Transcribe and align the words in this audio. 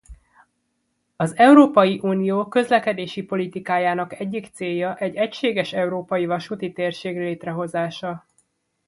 Az 1.15 1.37
Európai 1.37 1.99
Unió 2.03 2.47
közlekedési 2.47 3.23
politikájának 3.23 4.19
egyik 4.19 4.45
célja 4.47 4.95
egy 4.95 5.15
egységes 5.15 5.73
európai 5.73 6.25
vasúti 6.25 6.71
térség 6.73 7.17
létrehozása. 7.17 8.27